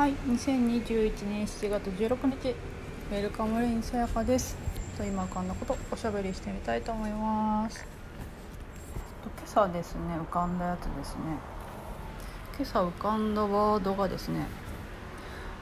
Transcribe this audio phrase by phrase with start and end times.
[0.00, 4.56] はい2021年7月16日ウェルカムレインさやかです。
[4.96, 7.86] と今こんなことおしゃべりしてみたいと思います。
[9.22, 11.20] 今朝ですね浮かんだやつですね。
[12.56, 14.46] 今朝浮かんだワードがですね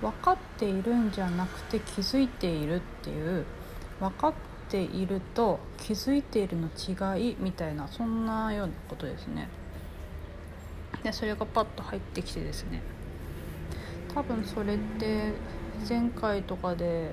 [0.01, 3.45] 分かっているんじゃなくて気づいているっていう
[3.99, 4.33] 分かっ
[4.69, 9.49] ていると気づいているの違いみたいなそんなようなことですね。
[11.03, 12.85] でそれがパッと入ってきてですね
[14.19, 15.33] 多分それって
[15.89, 17.13] 前回とかで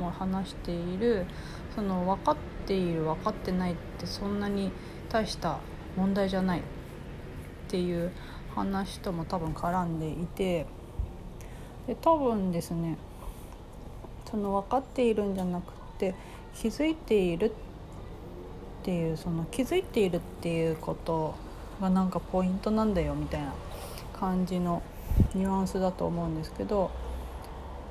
[0.00, 1.24] も話している
[1.72, 2.36] その分かっ
[2.66, 4.72] ている分かってないってそんなに
[5.08, 5.60] 大した
[5.96, 6.62] 問題じゃないっ
[7.68, 8.10] ていう
[8.56, 10.66] 話とも多分絡んでいて
[11.86, 12.98] で多分ですね
[14.28, 16.16] その分かっているんじゃなくて
[16.56, 17.52] 気づいているっ
[18.82, 21.36] ていうその気づいているっていうこと
[21.80, 23.54] がなんかポイントなんだよみたいな
[24.18, 24.82] 感じの
[25.34, 26.90] ニュアンスだと思うんですけど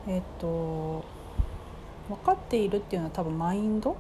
[0.07, 1.03] えっと
[2.09, 3.96] 分かっているっていうのは多分マインド？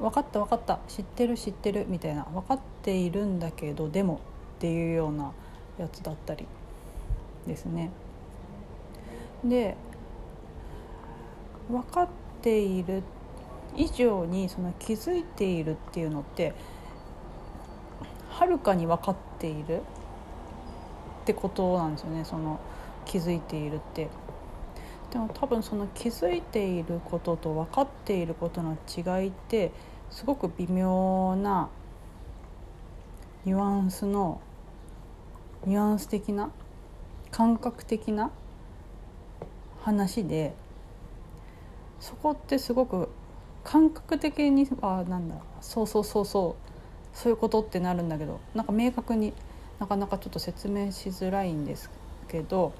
[0.00, 0.78] 分かった分かった。
[0.88, 1.86] 知ってる知ってる。
[1.88, 2.24] みたいな。
[2.24, 4.20] 分かっているんだけどでも
[4.56, 5.32] っていうような
[5.78, 6.46] やつだったり
[7.46, 7.90] ですね。
[9.44, 9.76] で
[11.70, 12.08] 分かっ
[12.42, 13.02] ている
[13.74, 16.54] 以上にその気づいているっていうのって
[18.30, 19.82] はるかに分かっている。
[21.26, 22.60] ってことなんですよねその
[23.04, 24.08] 気づいているって。
[25.10, 29.72] でも多分その気づいていることと分かっていることの違いって
[30.10, 31.68] すごく微妙な
[33.44, 34.40] ニュアンスの
[35.64, 36.50] ニュアンス的な
[37.30, 38.30] 感覚的な
[39.82, 40.54] 話で
[42.00, 43.08] そこってすごく
[43.64, 49.32] 感覚的にあなんだうそうそうそうそうそういうことってなるんだけどなんか明確に
[49.78, 51.90] なかなかちょっと説明しづらいんです
[52.28, 52.72] けど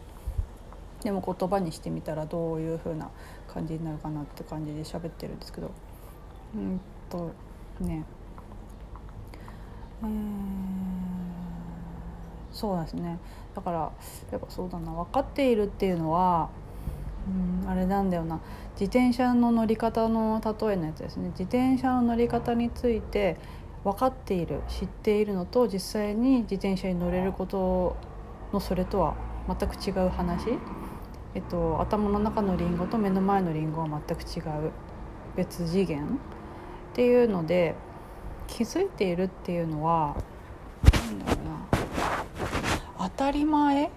[1.02, 3.10] でも言葉にしてみたらどういう風な
[3.48, 5.70] 感じになるかなって感じで喋ってるんですけど
[6.54, 6.80] うん
[7.10, 7.32] と
[7.80, 8.04] ね
[10.02, 10.08] えー、
[12.52, 13.18] そうですね。
[13.54, 13.78] だから
[14.30, 16.50] やっぱそうだな分かっているっていうのは
[17.64, 18.40] うんあれなんだよな。
[18.78, 21.30] 自転車の乗り方の例えのやつですね。
[21.30, 23.38] 自転車の乗り方について
[23.86, 27.96] 分かっている知っているのと実際に自転車に乗れること
[28.52, 29.14] のそれとは
[29.46, 30.48] 全く違う話、
[31.36, 34.72] えっと、頭の中のリンゴと目の前のリンゴは全く違う
[35.36, 36.04] 別次元。
[36.04, 36.08] っ
[36.94, 37.76] ていうので
[38.48, 40.16] 気づいているっていうのは
[41.08, 43.08] 何だろうな。
[43.08, 43.84] 当たり前？
[43.84, 43.90] っ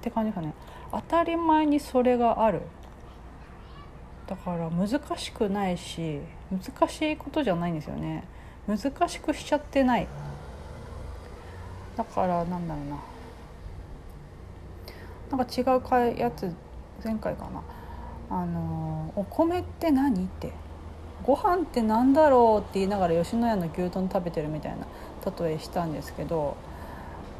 [0.00, 0.52] て感じかね。
[0.90, 2.62] 当たり前にそれがある。
[4.26, 6.18] だから難しくないし
[6.50, 8.24] 難しいことじゃないんですよね。
[8.66, 10.08] 難しくしちゃってない。
[11.96, 12.98] だからなんだろうな。
[15.38, 16.52] なんか違うかやつ
[17.04, 17.62] 前回かな。
[18.28, 20.52] あのお米って何って。
[21.22, 24.86] ご飯って何だろうって言いながら吉野家の牛丼食べてるみたいな
[25.44, 26.56] 例えしたんですけど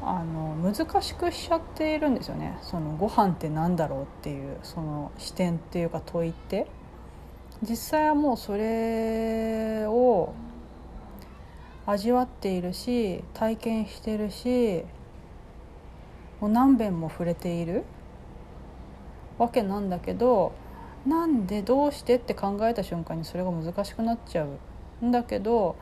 [0.01, 2.57] あの難しくしちゃっているんですよね。
[2.61, 6.67] そのご飯って何だろうっていうその視点っていうか問いって。
[7.63, 10.33] 実際はもうそれを
[11.87, 14.83] 味わっているし体験してるし
[16.39, 17.83] もう何遍も触れている。
[19.39, 20.51] わけなんだけど
[21.05, 25.05] なんでどうしてって考えた瞬間にそれが難しくなっちゃう。
[25.05, 25.75] んだけど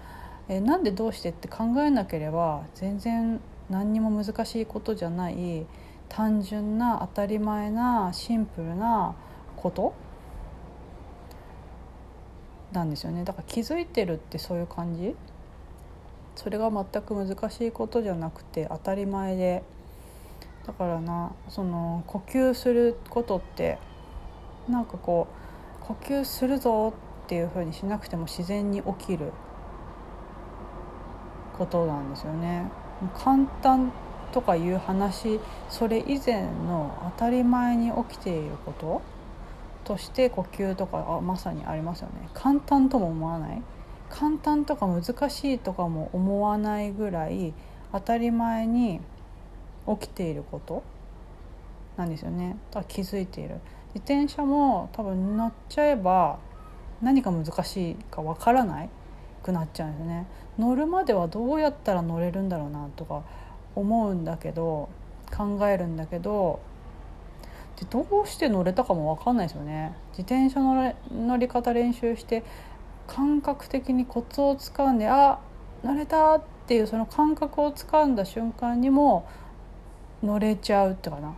[0.50, 3.40] えなんでどうしてって考えなければ全然
[3.70, 5.66] 何にも難しいことじゃない
[6.10, 9.16] 単純な当たり前なシンプルな
[9.56, 9.94] こと？
[12.74, 13.24] なんですよね。
[13.24, 15.16] だから気づいてるってそういう感じ？
[16.36, 19.64] それが全く難しいことじゃなくて当たり前で。
[20.66, 23.78] だからなその呼吸することって
[24.68, 25.28] なんかこ
[25.84, 26.94] う呼吸するぞ
[27.26, 29.32] っていうふうにしなくても自然に起きる
[31.58, 32.72] ことなんですよね。
[33.14, 33.92] 簡単
[34.32, 39.02] とかいう話それ以前の当たり前に起きていること
[39.84, 42.28] として呼吸とかあまさにありますよね。
[42.34, 43.62] 簡単とも思わない。
[44.18, 47.54] 簡単とか難しいとかも思わないぐらい
[47.92, 49.02] 当たり前に
[49.86, 50.84] 起きていること
[51.98, 52.56] なんですよね。
[52.72, 53.60] だから気づいている。
[53.94, 56.40] 自転車も多分乗っちゃえば
[57.02, 58.90] 何が難しいかわからない
[59.44, 60.26] くなっちゃうんですね。
[60.58, 63.24] 乗るまではどうやったら乗れるんだろうなとか
[63.76, 64.88] 思うんだけど
[65.36, 66.62] 考えるんだけど
[67.78, 69.94] でどうして乗れたかも分かんないですよね。
[70.18, 72.44] 自転車の乗り方練習して
[73.08, 75.40] 感覚的にコツをつかんであ
[75.84, 79.28] 乗れたっていうその感覚をつかんだ瞬間にも
[80.24, 81.36] 乗れちゃうってかな。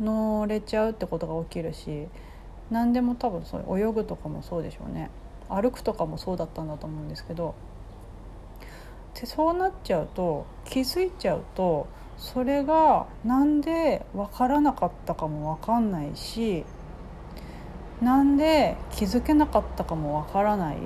[0.00, 2.08] 乗れちゃうってことが起きるし
[2.70, 5.10] 何でも多分そう泳ぐとかもそうでしょうね。
[5.48, 7.54] 歩くとかもそうだったんだと思うんですけど
[9.14, 11.86] でそうなっちゃうと気づいちゃうと
[12.16, 16.64] それがなんで分からなかったかも分かんないし
[18.02, 20.76] なんで気づけなかったかも分からない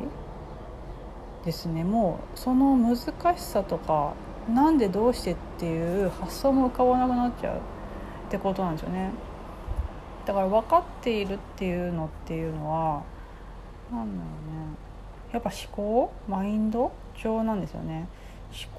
[1.46, 1.82] ですね。
[1.82, 4.12] もうその難しさとか
[4.52, 7.60] なんでどうしてっていう発想も浮かばなくなっちゃうっ
[8.30, 9.10] てことなんですよね。
[10.26, 13.02] だから分かっているっていうのっていうのは
[13.90, 14.20] 何だろうね。
[15.32, 16.12] やっぱ思考？
[16.28, 16.92] マインド？
[17.22, 18.08] 上なんですよね。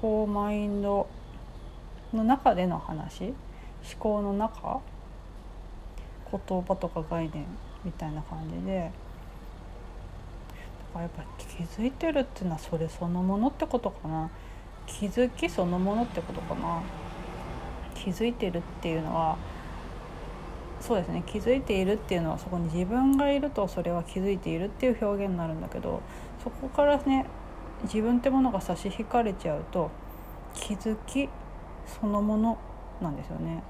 [0.00, 1.08] 考マインド
[2.12, 3.24] の中での話？
[3.24, 3.34] 思
[3.98, 4.80] 考の中？
[6.30, 7.46] 言葉とか概念？
[7.84, 8.90] みたいな感じで。
[10.88, 14.30] だからやっぱ気づいてるっていうのはそれそのものってことかな。
[14.86, 16.82] 気づきそのものってことかな。
[17.94, 19.36] 気づいてるっていうのは
[20.80, 21.22] そうですね。
[21.26, 26.00] 気づいているっていうのはそこに自分がいるとそれは気づいているっていう表現になるんだけど
[26.42, 27.26] そこからね
[27.84, 29.90] 自分ってものが差し引かれちゃうと
[30.54, 31.28] 気づき
[31.86, 32.58] そのもの
[33.00, 33.62] なんですよね。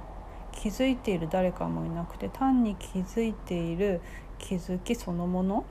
[0.61, 4.01] 気づいている誰かもいなくて単に気づいている
[4.39, 5.65] 気づきそのもの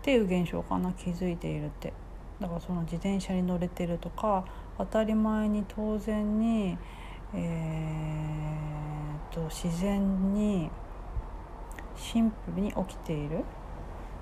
[0.00, 1.92] っていう現象かな気づいているって
[2.40, 4.44] だからその自転車に乗れてるとか
[4.78, 6.78] 当たり前に当然に
[7.34, 10.70] えー、と自然に
[11.94, 13.42] シンプルに起きているっ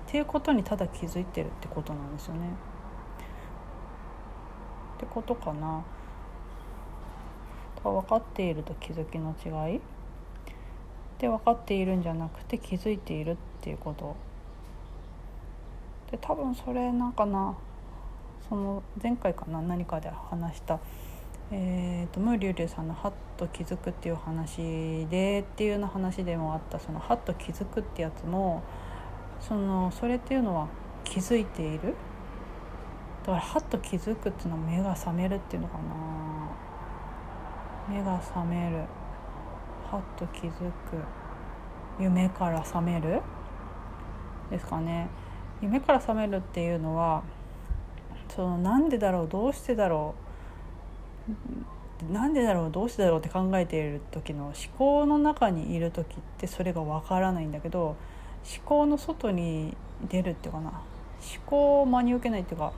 [0.07, 2.49] ていうことにただ気づいてるってことなんですよね。
[4.97, 5.85] ってことかな。
[7.91, 9.81] 分かっていると気づきの違い？
[11.19, 14.15] で分かっているんじゃなくて気づいているっていうこと。
[16.11, 17.55] で多分それなんかな
[18.47, 20.79] その前回かな何かで話した
[21.49, 26.77] えーと、ムーリュウリュウさんの「ハッと気づく」っていう話でっていうの話でもあった。
[26.77, 28.63] その「ハッと気づく」ってやつも
[29.39, 30.67] そのそれっていうのは
[31.05, 31.95] 気づいている？
[33.25, 36.26] だからハッと気づくっていうのは目が覚めるっていうのかな。
[37.89, 38.83] 目が覚める。
[39.89, 40.73] ハッと気づく。
[41.99, 43.21] 夢から覚める？
[44.51, 45.07] ですかね。
[45.61, 47.23] 夢から覚めるっていうのは
[48.29, 49.27] そのなんでだろう？
[49.27, 50.15] どうしてだろ
[52.09, 52.13] う？
[52.13, 52.71] なんでだろう？
[52.71, 53.19] どうしてだろう？
[53.19, 57.97] って考えている時の思考の中にいる時ってそれがわからないんだけど思
[58.65, 59.75] 考の外に
[60.07, 60.69] 出るっていうかな。
[60.69, 60.81] 思
[61.47, 62.73] 考を真に受けないっていうか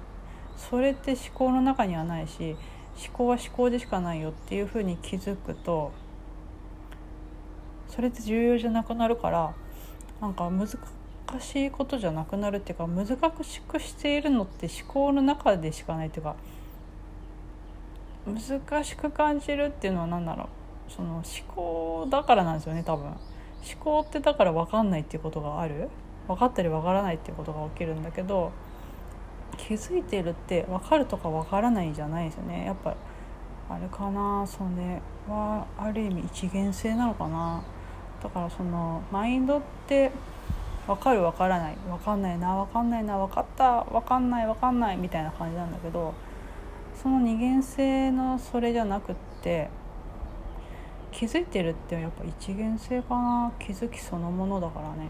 [0.56, 2.56] それって思考の中にはないし
[3.00, 5.92] 思考は思考でしかないよっていうふうに気づくと
[7.88, 9.54] それって重要じゃなくなるから
[10.22, 10.68] なんか難
[11.40, 13.08] しいことじゃなくなるっていうか難
[13.44, 16.36] しくしているのって思考の中でしかないっていうか
[18.26, 20.92] 難しく感じるっていうのは何だろう。
[20.92, 21.24] その思
[21.56, 23.06] 考だからなんですよね多分。
[23.08, 23.18] 思
[23.80, 25.90] 考ってだから分かんないっていうことがある。
[26.28, 28.52] 分かったり分からないっていうことが起きるんだけど
[29.58, 32.66] 気づいてるって分かるとか分からないじゃないですよね。
[32.66, 32.96] やっぱ
[33.70, 37.62] あれかなそれはある意味一元性なのかな。
[38.24, 40.12] だからそのマインドって
[40.88, 46.14] 分かる分からない分かんないな分かんないな分かった分かんない分かんないみたいな感じなんだけど
[47.02, 49.70] その二元性のそれじゃなくって
[51.12, 53.52] 気づいてるってやっぱ一元性かな。
[53.60, 55.10] 気づきそのものだからね。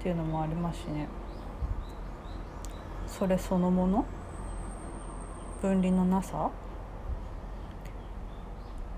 [0.00, 1.08] っていうのもありますしね。
[3.18, 4.04] それそのもの？
[5.62, 6.50] 分離のなさ？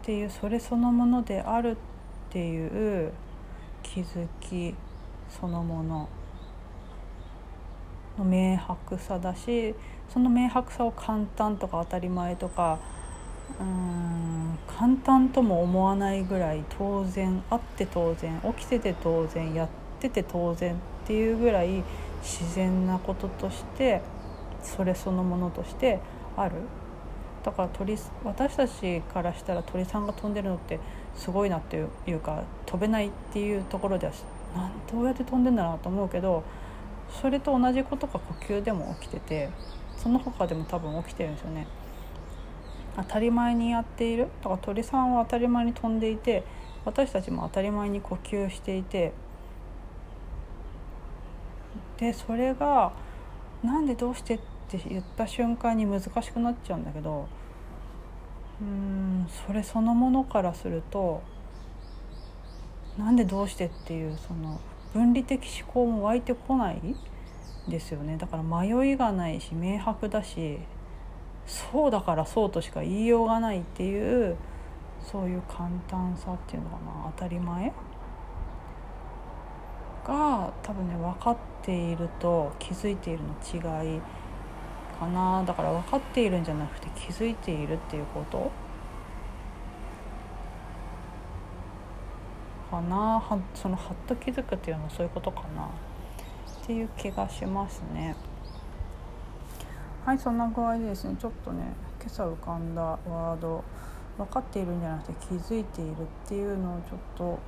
[0.02, 1.76] っていうそれそのものであるっ
[2.30, 3.12] ていう
[3.82, 4.74] 気づき
[5.28, 6.08] そのもの。
[8.18, 9.74] の明白さだし
[10.12, 12.78] その明白さを簡単とか当たり前とか
[13.60, 19.68] うん簡単とも思わないぐらい当然あって当然起きてて当然やっ
[20.00, 21.82] てて当然っていうぐらい
[22.22, 24.02] 自然なこととして
[24.62, 26.00] それそのものとして
[26.36, 26.56] ある。
[27.44, 30.80] だから鳥私たちからしたら鳥さんが飛んでるのって
[31.14, 34.12] すごいなっていうか飛べないっていうところでは
[34.54, 36.42] なんどうやって飛んでんだなと思うけど
[37.22, 39.50] それと同じことが呼吸でも起きてて
[39.96, 41.66] その他でも多分起きてるんですよね。
[42.96, 44.26] 当たり前にやっている。
[44.42, 46.44] だから鳥さんは当たり前に飛んでいて
[46.84, 49.12] 私たちも当たり前に呼吸していて
[51.98, 52.92] でそれが
[53.62, 54.38] なんでどうしてっ
[54.68, 57.26] て言った瞬間に難しくなっちゃうんだけど
[58.60, 61.22] うんそれそのものからすると
[62.96, 64.60] なんでどうしてっていうその
[64.92, 66.80] 分離的思考も湧いてこない
[67.68, 68.16] ですよね。
[68.16, 70.58] だから迷いがないし明白だし
[71.46, 74.36] そうだからそうとしか言いようがないっていう
[75.02, 77.12] そういう簡単さっていうのかな。
[77.16, 77.72] 当たり前
[80.08, 84.00] が多分ね分かっていると気づいているの違い
[84.98, 85.44] かな。
[85.44, 88.50] だから分かっているんじゃなくて気づいているっていうこと？
[92.70, 93.20] かな？
[93.20, 95.66] はそのはっと気づくっていうのはそういうことかな？
[95.66, 98.16] っていう気がしますね。
[100.04, 101.64] はいそんな具合でですねちょっとね
[102.00, 103.62] 今朝浮かんだワード
[104.16, 105.94] 分かっているんじゃなくて気づいているっ
[106.26, 107.38] ていうのをちょっと、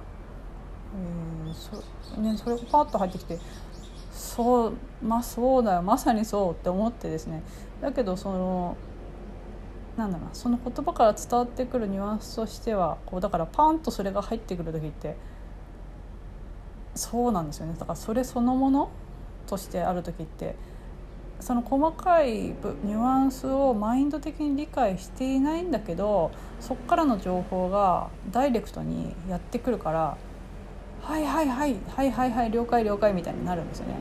[0.97, 3.39] えーそね、それがパッと入ってきて
[4.11, 7.43] そうまあそうだよまさにそうって思ってですね。
[7.81, 8.77] だけどその
[9.97, 15.17] なんだろうその言葉から伝わってくるニュアンスとしてはこうだからパンとそれが入ってくる時って
[16.95, 17.75] そうなんですよね。
[17.79, 18.91] だからそれそのもの
[19.47, 20.57] としてある時って
[21.41, 26.31] その細かいニュアンスをマインド的に理解していないんだけど
[26.61, 30.19] そこからの情報がダイレクトにやってくるから
[31.03, 33.95] 「はいはいはいはいはいはい了解了解」みたいになるんですよね。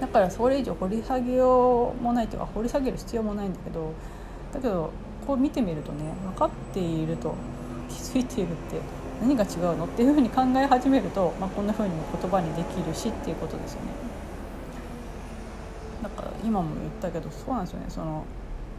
[0.00, 3.92] だからそれ以上掘り下げようもないというか掘り下げる必要もないんだけど
[4.52, 4.90] だけど
[5.26, 5.98] こう見てみるとね
[6.34, 7.34] 分かっていると
[7.88, 8.80] 気づいているって
[9.20, 13.86] 何が違うのっていうふうに考え始めると、まあ、こんなふうにも言葉にできるしっていうことですよね。
[16.02, 18.24] だから今も言ったけどそうなんですよねその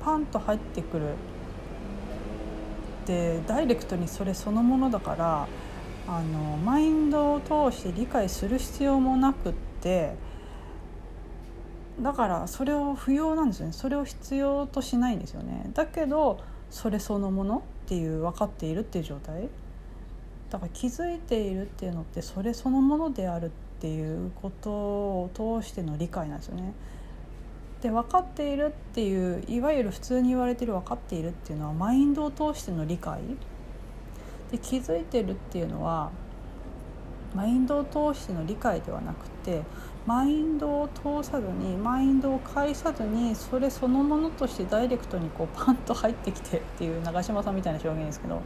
[0.03, 1.05] パンと入ってくる
[3.05, 5.47] でダイレクトにそれそのものだから
[6.07, 10.15] あのマインドを通して理解する必要もなくって
[12.01, 13.73] だからそれを不要なんですよね。
[13.73, 15.69] それを必要としないんですよね。
[15.73, 16.39] だけど
[16.71, 19.47] それそのものっていう分かっているっていう状態。
[20.49, 26.73] だから気づいているっていうのってそれそのものであるっていうことを通しての理解なんですよね。
[27.81, 33.19] で分かっているっていういわゆる普通に言われてる分かっているっていうのはマインドを通しての理解。
[34.53, 36.11] で気づいてるっていうのは
[37.33, 39.63] マインドを通しての理解ではなくて
[40.05, 48.43] マインドを通さずにマインドを介さずにそれそのものとしてダイレクトにこうパンと入ってきてっていう長嶋さんみたいな表現ですけど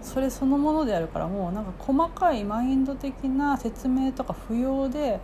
[0.00, 5.20] それそのものであるからもうなんか細かいマインド的な説明とか不要で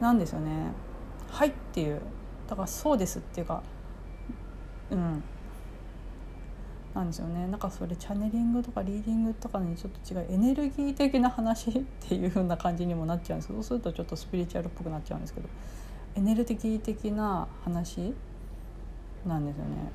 [0.00, 0.70] なんですよね
[1.32, 2.00] 「はい」っていう。
[2.48, 3.62] だからそうですっていうか
[4.90, 5.22] うん。
[6.94, 7.46] なんですよね。
[7.46, 13.48] なんかそれチャネリングとかリーディングとかにちょっと違うエネルギー的な話っていう風な感じにもなっちゃうんです。
[13.48, 15.48] けどそうするとちょっとスピリチュアルっぽくなっちゃうんですけど
[16.16, 18.14] エネルギー的な話
[19.26, 19.90] なんですよね。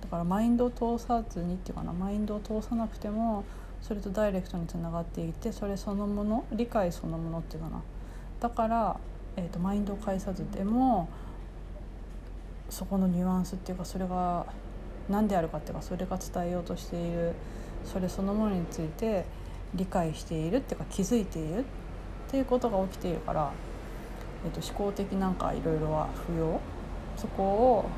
[0.00, 3.44] だからマインドを通さずにっていうかなマインドを通さなくても
[3.80, 7.82] それとダイレクトにつながっていてそれそのもの理解そのものっていうかな。
[8.40, 9.00] だから、
[9.36, 11.08] えーと、とマインドを介さずでも
[12.68, 14.46] そこのニュアンスっていうかそれが
[15.08, 17.32] 何であるかっていうかそれが伝えようとしている
[17.84, 19.24] それそのものについて
[19.74, 21.64] 理解しているっていうか気づいているっ
[22.30, 23.52] ていうことが起きているから、
[24.44, 26.60] えー、と思考的なんかいろいろは不要。
[27.16, 27.88] そこを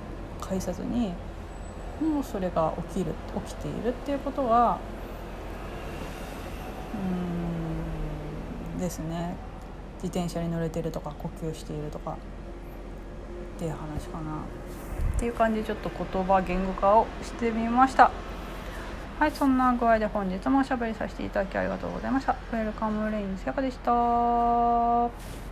[0.40, 1.12] 介さずに
[2.00, 3.12] もうそれが起きる
[3.44, 4.78] 起きているっていうことは
[8.74, 9.34] うんですね。
[10.02, 14.42] 自転車に乗れてるとか呼吸しているとかっていう話かな。
[15.18, 18.12] っていう感じでちょっと言葉言語化をしてみました。
[19.18, 22.36] はいそんな具合で本日もおしゃべりさせていただきありがとうございました。
[22.52, 25.47] ウェルカムレインさやかでした？